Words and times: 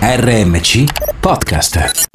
RMC 0.00 0.86
Podcast. 1.20 2.06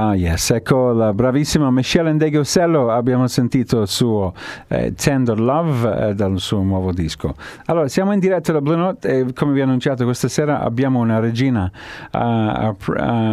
Ah 0.00 0.14
yes, 0.14 0.50
ecco 0.50 0.92
la 0.92 1.12
bravissima 1.12 1.72
Michelle 1.72 2.12
Ndegossello, 2.12 2.88
abbiamo 2.88 3.26
sentito 3.26 3.80
il 3.80 3.88
suo 3.88 4.32
eh, 4.68 4.94
Tender 4.94 5.40
Love 5.40 6.10
eh, 6.10 6.14
dal 6.14 6.38
suo 6.38 6.62
nuovo 6.62 6.92
disco. 6.92 7.34
Allora, 7.64 7.88
siamo 7.88 8.12
in 8.12 8.20
diretta 8.20 8.52
da 8.52 8.60
Blue 8.60 8.76
Note 8.76 9.08
e 9.08 9.32
come 9.32 9.54
vi 9.54 9.60
ho 9.60 9.64
annunciato 9.64 10.04
questa 10.04 10.28
sera 10.28 10.60
abbiamo 10.60 11.00
una 11.00 11.18
regina, 11.18 11.68
uh, 12.12 12.16
a, 12.16 12.76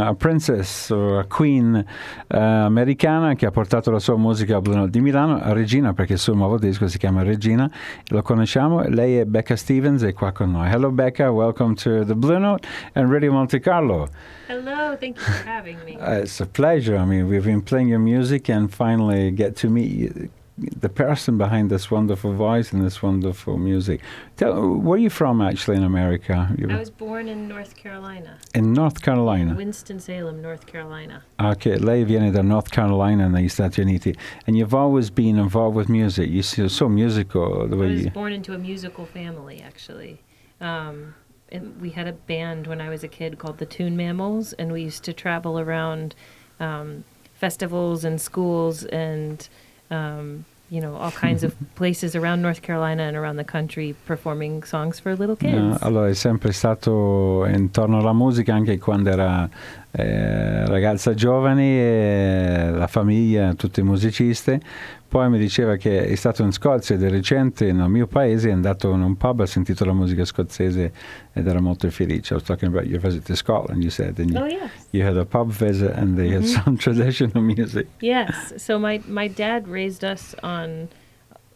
a, 0.07 0.15
princess 0.15 0.89
a 0.89 1.23
queen 1.29 1.75
uh, 1.75 2.35
americana 2.35 3.35
che 3.35 3.45
ha 3.45 3.51
portato 3.51 3.91
la 3.91 3.99
sua 3.99 4.17
musica 4.17 4.55
a 4.55 4.59
Blue 4.59 4.75
Note 4.75 4.89
di 4.89 5.01
Milano, 5.01 5.39
a 5.39 5.53
Regina 5.53 5.93
perché 5.93 6.13
il 6.13 6.19
suo 6.19 6.33
nuovo 6.33 6.57
disco 6.57 6.87
si 6.87 6.97
chiama 6.97 7.21
Regina, 7.21 7.69
lo 8.07 8.23
conosciamo, 8.23 8.81
lei 8.87 9.17
è 9.17 9.25
Becca 9.25 9.55
Stevens 9.55 10.01
e 10.01 10.13
qua 10.13 10.31
con 10.31 10.49
noi. 10.49 10.67
Hello 10.71 10.89
Becca, 10.89 11.29
welcome 11.29 11.75
to 11.75 12.03
the 12.03 12.15
Blue 12.15 12.39
Note 12.39 12.67
and 12.93 13.11
Radio 13.11 13.31
Monte 13.33 13.59
Carlo. 13.59 14.09
Hello, 14.47 14.95
thank 14.95 15.17
you 15.17 15.23
for 15.23 15.47
having 15.47 15.77
me. 15.85 15.97
Uh, 15.99 16.25
pleasure. 16.55 16.97
I 16.97 17.05
mean, 17.05 17.27
we've 17.27 17.43
been 17.43 17.61
playing 17.61 17.89
your 17.89 17.99
music 17.99 18.49
and 18.49 18.73
finally 18.73 19.29
get 19.29 19.55
to 19.57 19.69
meet 19.69 20.31
the 20.57 20.87
person 20.87 21.37
behind 21.37 21.69
this 21.69 21.91
wonderful 21.91 22.33
voice 22.33 22.71
and 22.71 22.81
this 22.81 23.03
wonderful 23.03 23.57
music. 23.57 23.99
Tell, 24.37 24.53
where 24.77 24.95
are 24.95 25.01
you 25.01 25.09
from 25.09 25.41
actually 25.41 25.75
in 25.75 25.83
America? 25.83 26.49
You 26.57 26.69
I 26.69 26.79
was 26.79 26.89
born 26.89 27.27
in 27.27 27.49
North 27.49 27.75
Carolina. 27.75 28.37
In 28.53 28.71
North 28.71 29.01
Carolina? 29.01 29.53
Winston-Salem, 29.53 30.41
North 30.41 30.65
Carolina. 30.65 31.23
Okay, 31.41 31.75
lei 31.75 32.05
viene 32.05 32.31
da 32.31 32.41
North 32.41 32.71
Carolina 32.71 33.27
negli 33.27 33.49
Stati 33.49 33.81
Uniti. 33.81 34.15
And 34.47 34.57
you've 34.57 34.73
always 34.73 35.09
been 35.09 35.37
involved 35.37 35.75
with 35.75 35.89
music. 35.89 36.29
You're 36.31 36.69
so 36.69 36.87
musical. 36.87 37.67
The 37.67 37.75
way 37.75 37.87
I 37.87 37.91
was 37.91 38.03
you 38.05 38.11
born 38.11 38.31
into 38.31 38.53
a 38.53 38.57
musical 38.57 39.05
family, 39.05 39.61
actually. 39.61 40.23
Um, 40.61 41.15
and 41.51 41.81
we 41.81 41.89
had 41.89 42.07
a 42.07 42.13
band 42.13 42.65
when 42.67 42.79
I 42.79 42.87
was 42.87 43.03
a 43.03 43.09
kid 43.09 43.39
called 43.39 43.57
the 43.57 43.65
Tune 43.65 43.97
Mammals, 43.97 44.53
and 44.53 44.71
we 44.71 44.83
used 44.83 45.03
to 45.03 45.11
travel 45.11 45.59
around 45.59 46.15
um, 46.59 47.03
festivals 47.33 48.03
and 48.03 48.19
schools 48.19 48.83
and 48.85 49.47
um, 49.91 50.45
you 50.69 50.81
know 50.81 50.95
all 50.95 51.11
kinds 51.11 51.43
of 51.43 51.53
places 51.75 52.15
around 52.15 52.41
North 52.41 52.61
Carolina 52.61 53.03
and 53.03 53.15
around 53.15 53.37
the 53.37 53.43
country 53.43 53.95
performing 54.05 54.63
songs 54.63 54.99
for 54.99 55.15
little 55.15 55.35
kids. 55.35 55.53
No, 55.53 55.77
allora 55.81 56.09
è 56.09 56.13
sempre 56.13 56.51
stato 56.51 57.45
intorno 57.45 57.99
alla 57.99 58.13
musica 58.13 58.53
anche 58.53 58.77
quando 58.77 59.09
era 59.09 59.49
eh, 59.97 60.65
ragazza 60.65 61.13
giovane, 61.13 62.69
la 62.71 62.87
famiglia, 62.87 63.53
tutti 63.53 63.81
musicisti. 63.81 64.59
Poi 65.07 65.29
mi 65.29 65.37
diceva 65.37 65.77
che 65.77 66.05
è 66.05 66.15
stato 66.15 66.43
in 66.43 66.51
Scozia 66.51 66.95
ed 66.95 67.03
è 67.03 67.09
recente 67.09 67.71
nel 67.71 67.87
mio 67.87 68.05
paese, 68.05 68.49
è 68.49 68.51
andato 68.51 68.91
in 68.91 69.01
un 69.01 69.15
pub, 69.15 69.39
ha 69.41 69.45
sentito 69.45 69.85
la 69.85 69.93
musica 69.93 70.25
scozzese 70.25 70.91
ed 71.31 71.47
era 71.47 71.61
molto 71.61 71.89
felice. 71.89 72.33
I 72.33 72.35
was 72.35 72.43
talking 72.43 72.67
about 72.67 72.85
your 72.85 72.99
visit 72.99 73.23
to 73.27 73.35
Scotland, 73.35 73.81
you 73.81 73.89
said, 73.89 74.19
and 74.19 74.31
you, 74.31 74.37
oh, 74.37 74.45
yes. 74.45 74.69
you 74.91 75.05
had 75.05 75.15
a 75.15 75.23
pub 75.23 75.49
visit 75.51 75.91
and 75.95 76.17
they 76.17 76.31
mm-hmm. 76.31 76.41
had 76.41 76.63
some 76.63 76.75
traditional 76.81 77.41
music. 77.41 77.87
Yes, 78.01 78.53
so 78.57 78.77
my, 78.77 79.01
my 79.07 79.29
dad 79.29 79.69
raised 79.69 80.03
us 80.03 80.35
on 80.43 80.89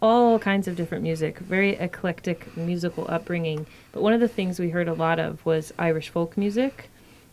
all 0.01 0.39
kinds 0.39 0.69
of 0.69 0.77
different 0.77 1.03
music, 1.03 1.39
very 1.39 1.71
eclectic 1.71 2.55
musical 2.55 3.05
upbringing. 3.09 3.65
But 3.91 4.01
one 4.01 4.13
of 4.13 4.21
the 4.21 4.29
things 4.29 4.59
we 4.59 4.69
heard 4.69 4.87
a 4.87 4.93
lot 4.93 5.19
of 5.19 5.45
was 5.45 5.73
Irish 5.77 6.07
folk 6.07 6.37
music. 6.37 6.89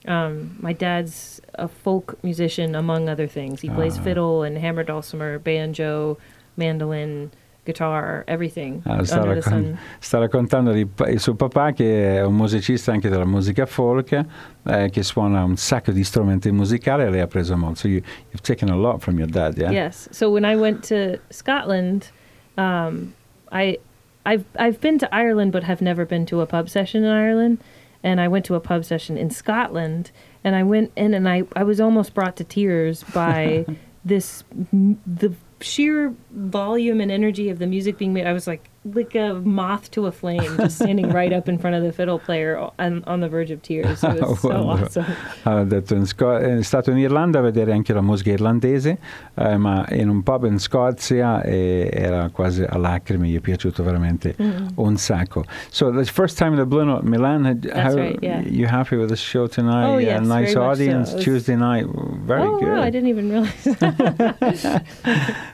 Um, 0.07 0.57
my 0.61 0.73
dad's 0.73 1.41
a 1.55 1.69
folk 1.69 2.19
musician, 2.23 2.75
among 2.75 3.09
other 3.09 3.27
things. 3.27 3.61
He 3.61 3.69
plays 3.69 3.99
ah. 3.99 4.03
fiddle 4.03 4.43
and 4.45 4.57
hammer 4.57 4.85
dulcimer, 4.85 5.39
banjo, 5.39 6.19
mandolin, 6.57 7.31
guitar, 7.67 8.25
everything. 8.29 8.83
Ah, 8.87 9.03
sta, 9.03 9.25
raccon- 9.25 9.77
sta, 9.99 10.19
raccontando 10.19 10.73
di 10.73 10.87
pa- 10.87 11.15
suo 11.19 11.35
papà 11.35 11.73
che 11.73 12.17
è 12.17 12.25
un 12.25 12.35
musicista 12.35 12.93
anche 12.93 13.11
della 13.11 13.27
musica 13.27 13.67
folk, 13.67 14.25
eh, 14.63 14.89
che 14.91 15.03
suona 15.03 15.43
un 15.45 15.57
sacco 15.57 15.91
di 15.91 16.05
strumenti 16.05 16.51
musicali 16.51 17.03
e 17.03 17.11
lei 17.11 17.21
ha 17.21 17.27
preso 17.27 17.57
molto. 17.57 17.81
So 17.81 17.89
you, 17.89 18.01
you've 18.31 18.43
taken 18.43 18.71
a 18.71 18.77
lot 18.77 19.01
from 19.01 19.19
your 19.19 19.29
dad, 19.29 19.59
yeah? 19.59 19.71
Yes. 19.71 20.09
So 20.13 20.31
when 20.31 20.45
I 20.45 20.57
went 20.57 20.87
to 20.89 21.19
Scotland, 21.31 22.11
um, 22.57 23.13
I, 23.51 23.79
I've, 24.25 24.45
I've 24.59 24.81
been 24.81 24.99
to 24.99 25.09
Ireland 25.13 25.53
but 25.53 25.65
have 25.65 25.83
never 25.83 26.07
been 26.07 26.25
to 26.27 26.41
a 26.41 26.47
pub 26.47 26.69
session 26.69 27.05
in 27.05 27.11
Ireland. 27.11 27.59
And 28.07 28.21
I 28.21 28.29
went 28.29 28.45
to 28.45 28.55
a 28.55 28.61
pub 28.61 28.85
session 28.85 29.19
in 29.19 29.31
Scotland, 29.31 30.13
and 30.45 30.55
I 30.55 30.63
went 30.63 30.93
in 30.95 31.13
and 31.13 31.29
I, 31.29 31.43
I 31.57 31.65
was 31.65 31.81
almost 31.81 32.15
brought 32.15 32.37
to 32.37 32.45
tears 32.45 33.03
by 33.03 33.67
this 34.05 34.45
the 34.73 35.35
sheer 35.61 36.15
volume 36.31 37.01
and 37.01 37.11
energy 37.11 37.49
of 37.51 37.59
the 37.59 37.67
music 37.67 37.99
being 37.99 38.15
made. 38.15 38.25
I 38.25 38.33
was 38.33 38.47
like, 38.47 38.71
like 38.95 39.15
a 39.15 39.35
moth 39.35 39.91
to 39.91 40.07
a 40.07 40.13
flame, 40.13 40.57
just 40.57 40.77
standing 40.77 41.11
right 41.11 41.33
up 41.33 41.49
in 41.49 41.59
front 41.59 41.77
of 41.77 41.83
the 41.83 41.93
fiddle 41.93 42.19
player 42.19 42.57
on, 42.79 43.03
on 43.07 43.21
the 43.21 43.29
verge 43.29 43.51
of 43.51 43.63
tears. 43.63 44.03
It 44.03 44.21
was 44.21 44.41
so 44.41 44.51
awesome. 44.51 45.07
Ha 45.45 45.65
detto 45.65 45.95
in 45.95 46.07
Sco- 46.07 46.37
è 46.37 46.63
stato 46.63 46.91
in 46.91 46.99
Irlanda 46.99 47.39
a 47.39 47.43
vedere 47.43 47.73
anche 47.73 47.93
la 47.93 48.01
musica 48.01 48.31
irlandese, 48.31 48.99
eh, 49.35 49.57
ma 49.57 49.87
in 49.91 50.09
un 50.09 50.23
pub 50.23 50.45
in 50.45 50.59
Scozia 50.59 51.43
e 51.43 51.91
era 51.93 52.29
quasi 52.31 52.63
a 52.63 52.77
lacrime, 52.77 53.29
gli 53.29 53.37
è 53.37 53.41
piaciuto 53.41 53.83
veramente 53.83 54.35
mm-hmm. 54.41 54.67
un 54.77 54.97
sacco. 54.97 55.45
So 55.71 55.91
the 55.91 56.05
first 56.05 56.39
time 56.39 56.51
in 56.53 56.59
the 56.59 56.67
Blue 56.67 56.85
Note 56.85 57.05
Milan, 57.05 57.59
That's 57.61 57.95
how, 57.95 57.95
right, 57.95 58.19
yeah. 58.23 58.41
you 58.41 58.67
happy 58.67 58.97
with 58.97 59.09
the 59.09 59.17
show 59.17 59.47
tonight? 59.47 59.87
Oh, 59.87 59.99
yes, 59.99 60.27
nice 60.27 60.57
audience 60.57 61.11
so. 61.11 61.19
Tuesday 61.19 61.57
night, 61.57 61.87
very 62.25 62.43
oh, 62.43 62.59
good. 62.59 62.69
Wow, 62.69 62.83
I 62.83 62.91
didn't 62.91 63.09
even 63.09 63.31
realize. 63.31 63.77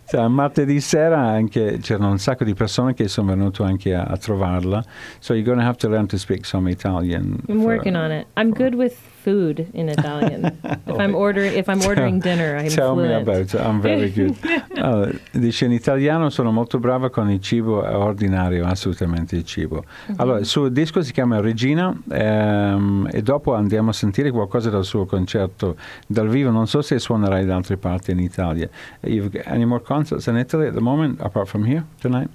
cioè, 0.07 0.29
martedì 0.29 0.81
sera 0.81 1.19
anche 1.19 1.79
c'erano 1.81 2.11
un 2.11 2.19
sacco 2.19 2.45
di 2.45 2.55
persone 2.55 2.95
che 2.95 3.09
sono 3.09 3.22
sono 3.23 3.35
venuto 3.35 3.63
anche 3.63 3.95
a, 3.95 4.05
a 4.05 4.17
trovarla. 4.17 4.85
So 5.21 5.35
you're 5.35 5.45
going 5.45 5.59
to 5.59 5.65
have 5.65 5.79
to 5.79 5.89
learn 5.89 6.07
to 6.09 6.19
speak 6.19 6.45
some 6.45 6.69
Italian. 6.69 7.41
I'm 7.49 7.63
working 7.63 7.97
on 7.97 8.11
it. 8.11 8.27
I'm 8.37 8.51
good 8.51 8.75
with 8.75 8.97
food 9.23 9.69
in 9.73 9.89
Italian. 9.89 10.59
if 10.87 10.99
I'm 10.99 11.15
ordering 11.15 11.57
if 11.57 11.69
I'm 11.69 11.81
ordering 11.83 12.21
dinner, 12.21 12.57
I'm 12.57 12.69
Tell 12.69 12.95
fluent. 12.95 13.11
me 13.11 13.33
about 13.33 13.55
it. 13.55 13.55
I'm 13.55 13.81
very 13.81 14.11
good. 14.11 14.37
allora, 14.77 15.11
dice 15.31 15.65
in 15.67 15.73
italiano 15.73 16.29
sono 16.31 16.51
molto 16.51 16.79
brava 16.79 17.09
con 17.11 17.31
il 17.31 17.41
cibo, 17.41 17.83
ordinario 17.83 18.67
assolutamente 18.67 19.37
il 19.37 19.45
cibo. 19.45 19.85
Mm-hmm. 19.85 20.21
Allora, 20.21 20.39
il 20.39 20.47
suo 20.47 20.69
disco 20.69 21.03
si 21.03 21.13
chiama 21.13 21.41
Regina 21.41 21.95
ehm, 22.11 23.09
e 23.13 23.23
dopo 23.23 23.55
andiamo 23.55 23.91
a 23.91 23.93
sentire 23.93 24.31
qualcosa 24.31 24.71
dal 24.71 24.85
suo 24.85 25.07
concerto 25.07 25.77
dal 26.07 26.29
vivo. 26.29 26.51
Non 26.51 26.67
so 26.67 26.83
se 26.83 26.99
suonerai 26.99 27.45
da 27.45 27.55
altre 27.55 27.77
parti 27.77 28.11
in 28.11 28.19
Italia. 28.19 28.69
You've 29.03 29.41
any 29.45 29.65
more 29.65 29.83
concerts 29.83 30.27
in 30.27 30.37
Italy 30.37 30.67
at 30.67 30.75
the 30.75 30.81
moment 30.81 31.21
apart 31.21 31.47
from 31.49 31.65
here 31.65 31.85
tonight? 32.01 32.29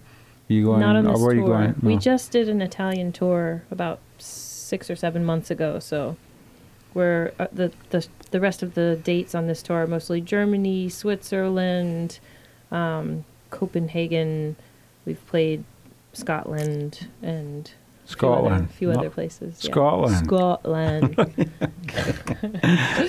You 0.47 0.63
going? 0.63 0.80
Not 0.80 0.96
on 0.96 1.06
this 1.06 1.19
where 1.19 1.34
tour. 1.34 1.41
You 1.41 1.47
going? 1.47 1.75
No. 1.81 1.90
We 1.90 1.97
just 1.97 2.31
did 2.31 2.50
an 2.50 2.62
Italian 2.62 3.12
tour 3.12 3.63
about 3.72 4.00
six 4.18 4.90
or 4.90 4.96
seven 4.96 5.25
months 5.25 5.52
ago. 5.52 5.80
So 5.80 6.18
we're 6.94 7.34
uh, 7.40 7.47
the 7.52 7.72
the 7.90 8.08
the 8.31 8.40
rest 8.40 8.63
of 8.63 8.74
the 8.74 9.00
dates 9.03 9.36
on 9.36 9.47
this 9.47 9.62
tour 9.62 9.84
are 9.84 9.88
mostly 9.88 10.22
Germany, 10.22 10.90
Switzerland, 10.90 12.19
um, 12.72 13.25
Copenhagen. 13.50 14.56
We've 15.06 15.25
played 15.28 15.63
Scotland 16.13 17.07
and 17.22 17.72
Scotland. 18.07 18.69
A 18.69 18.73
few 18.73 18.90
other, 18.90 19.00
few 19.00 19.01
other 19.01 19.09
places. 19.09 19.57
Scotland. 19.57 20.13
Yeah. 20.13 20.23
Scotland. 20.23 21.16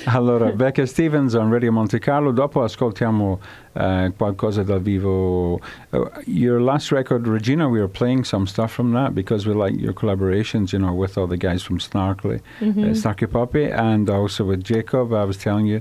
allora, 0.07 0.51
Becca 0.51 0.87
Stevens 0.87 1.37
on 1.37 1.51
Radio 1.51 1.71
Monte 1.71 2.01
Carlo. 2.01 2.33
Dopo 2.33 2.63
ascoltiamo 2.63 3.39
uh, 3.75 4.11
qualcosa 4.17 4.65
dal 4.65 4.81
vivo. 4.81 5.61
Uh, 5.93 6.09
your 6.27 6.61
last 6.61 6.91
record, 6.91 7.29
Regina, 7.29 7.69
we 7.69 7.79
were 7.79 7.89
playing 7.89 8.25
some 8.25 8.45
stuff 8.47 8.73
from 8.73 8.93
that 8.93 9.15
because 9.15 9.47
we 9.47 9.55
like 9.55 9.79
your 9.79 9.93
collaborations, 9.93 10.73
you 10.73 10.81
know, 10.81 10.93
with 10.93 11.17
all 11.17 11.29
the 11.29 11.37
guys 11.37 11.63
from 11.63 11.79
Snarkly, 11.79 12.41
mm-hmm. 12.59 12.83
uh, 12.83 12.87
Snarky 12.89 13.31
Puppy, 13.31 13.71
and 13.71 14.11
also 14.11 14.45
with 14.45 14.65
Jacob. 14.65 15.13
I 15.13 15.25
was 15.25 15.37
telling 15.37 15.67
you. 15.67 15.81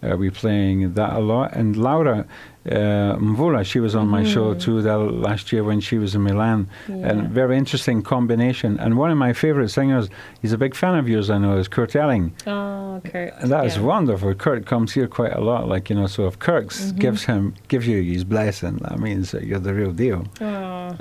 Uh, 0.00 0.16
we're 0.16 0.30
playing 0.30 0.94
that 0.94 1.12
a 1.12 1.18
lot. 1.18 1.52
And 1.56 1.76
Laura 1.76 2.24
uh, 2.70 3.16
Mvula, 3.16 3.64
she 3.64 3.80
was 3.80 3.94
on 3.94 4.08
my 4.08 4.24
show 4.24 4.54
mm-hmm. 4.54 4.58
too 4.58 4.80
last 4.80 5.52
year 5.52 5.64
when 5.64 5.80
she 5.80 5.98
was 5.98 6.14
in 6.14 6.22
Milan. 6.22 6.68
Yeah. 6.88 7.08
And 7.08 7.30
very 7.30 7.56
interesting 7.56 8.02
combination. 8.02 8.78
And 8.78 8.96
one 8.96 9.10
of 9.10 9.16
my 9.16 9.32
favorite 9.32 9.70
singers, 9.70 10.08
he's 10.42 10.52
a 10.52 10.58
big 10.58 10.74
fan 10.74 10.94
of 10.94 11.08
yours, 11.08 11.30
I 11.30 11.38
know, 11.38 11.56
is 11.56 11.68
Kurt 11.68 11.96
Elling. 11.96 12.34
Oh, 12.46 13.00
Kurt. 13.04 13.32
And 13.38 13.50
that 13.50 13.62
yeah. 13.64 13.70
is 13.70 13.78
wonderful. 13.78 14.34
Kurt 14.34 14.66
comes 14.66 14.92
here 14.92 15.08
quite 15.08 15.32
a 15.32 15.40
lot. 15.40 15.68
Like, 15.68 15.88
you 15.88 15.96
know, 15.96 16.06
so 16.06 16.26
if 16.26 16.38
Kurt 16.38 16.68
mm-hmm. 16.68 16.98
gives 16.98 17.24
him, 17.24 17.54
gives 17.68 17.86
you 17.86 18.02
his 18.02 18.24
blessing, 18.24 18.76
that 18.82 18.98
means 18.98 19.30
that 19.30 19.44
you're 19.44 19.60
the 19.60 19.74
real 19.74 19.92
deal. 19.92 20.26
Oh, 20.40 20.96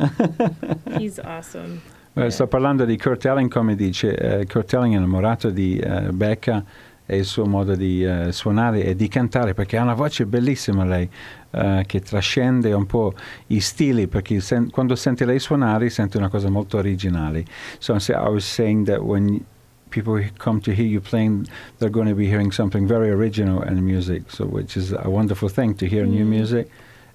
he's 0.97 1.19
awesome. 1.19 1.81
Yeah. 2.15 2.29
Sto 2.29 2.47
parlando 2.47 2.85
di 2.85 2.97
Kurt 2.97 3.23
Elling, 3.25 3.49
come 3.49 3.75
dice, 3.75 4.05
uh, 4.05 4.43
Kurt 4.45 4.73
Elling 4.73 4.93
è 4.93 4.97
innamorato 4.97 5.51
di 5.51 5.79
uh, 5.85 6.11
Becca 6.11 6.65
e 7.09 7.17
il 7.17 7.25
suo 7.25 7.45
modo 7.45 7.73
di 7.73 8.03
uh, 8.03 8.31
suonare 8.31 8.83
e 8.83 8.95
di 8.95 9.07
cantare 9.07 9.53
perché 9.53 9.77
ha 9.77 9.81
una 9.81 9.93
voce 9.93 10.25
bellissima 10.25 10.83
lei 10.83 11.09
uh, 11.51 11.81
che 11.85 12.01
trascende 12.01 12.73
un 12.73 12.85
po' 12.85 13.13
i 13.47 13.61
stili 13.61 14.07
perché 14.07 14.41
sen- 14.41 14.69
quando 14.69 14.95
sente 14.95 15.25
lei 15.25 15.39
suonare 15.39 15.89
sente 15.89 16.17
una 16.17 16.27
cosa 16.27 16.49
molto 16.49 16.77
originale 16.77 17.45
so 17.79 17.95
I 17.95 18.29
was 18.29 18.45
saying 18.45 18.85
that 18.87 18.99
when 18.99 19.43
people 19.89 20.21
come 20.37 20.59
to 20.59 20.71
hear 20.71 20.85
you 20.85 20.99
playing 20.99 21.47
they're 21.77 21.89
going 21.89 22.09
to 22.09 22.15
be 22.15 22.27
hearing 22.27 22.51
something 22.51 22.85
very 22.85 23.09
original 23.09 23.63
in 23.63 23.81
music 23.81 24.29
so 24.29 24.45
which 24.45 24.75
is 24.75 24.91
a 24.91 25.09
wonderful 25.09 25.49
thing 25.49 25.73
to 25.75 25.85
hear 25.85 26.05
mm. 26.05 26.09
new 26.09 26.25
music 26.25 26.67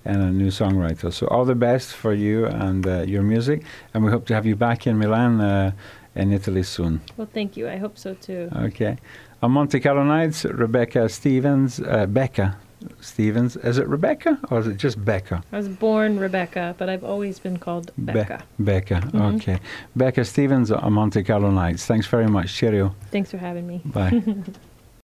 and 0.07 0.23
a 0.23 0.31
new 0.31 0.51
songwriter 0.51 1.13
so 1.13 1.27
all 1.27 1.45
the 1.45 1.55
best 1.55 1.93
for 1.93 2.15
you 2.15 2.47
and 2.47 2.87
uh, 2.87 3.03
your 3.03 3.23
music 3.23 3.63
and 3.93 4.03
we 4.03 4.11
hope 4.11 4.25
to 4.25 4.33
have 4.33 4.47
you 4.47 4.57
back 4.57 4.87
in 4.87 4.99
Milan 4.99 5.75
in 6.15 6.33
Italy 6.33 6.63
soon. 6.63 7.01
Well, 7.17 7.29
thank 7.33 7.57
you. 7.57 7.69
I 7.69 7.77
hope 7.77 7.97
so 7.99 8.15
too. 8.15 8.49
Okay. 8.57 8.97
On 9.43 9.51
Monte 9.51 9.81
Carlo 9.81 10.05
Nights, 10.05 10.45
Rebecca 10.45 11.09
Stevens, 11.09 11.81
uh, 11.81 12.07
Becca 12.07 12.57
Stevens. 13.01 13.57
Is 13.57 13.79
it 13.79 13.87
Rebecca 13.89 14.39
or 14.51 14.59
is 14.61 14.67
it 14.67 14.77
just 14.77 15.05
Becca? 15.05 15.43
I 15.53 15.57
was 15.57 15.69
born 15.69 16.19
Rebecca, 16.19 16.75
but 16.79 16.89
I've 16.89 17.05
always 17.05 17.39
been 17.39 17.57
called 17.59 17.91
Be- 18.05 18.13
Becca. 18.13 18.43
Becca, 18.59 19.01
Mhm. 19.13 19.37
okay. 19.37 19.59
Becca 19.97 20.25
Stevens 20.25 20.71
on 20.71 20.93
Monte 20.93 21.23
Carlo 21.25 21.51
Nights. 21.51 21.87
Thanks 21.87 22.07
very 22.07 22.27
much. 22.29 22.53
Cheerio. 22.55 22.95
Thanks 23.11 23.31
for 23.31 23.39
having 23.39 23.67
me. 23.67 23.81
Bye. 23.85 24.23